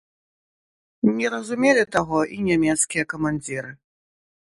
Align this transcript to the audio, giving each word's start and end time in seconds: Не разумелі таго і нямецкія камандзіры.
Не 1.19 1.27
разумелі 1.35 1.83
таго 1.99 2.19
і 2.39 2.43
нямецкія 2.51 3.03
камандзіры. 3.15 3.71